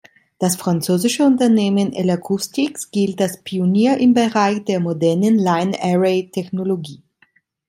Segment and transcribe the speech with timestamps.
[0.39, 7.03] Das französische Unternehmen L-Acoustics gilt als Pionier im Bereich der modernen Line-Array-Technologie.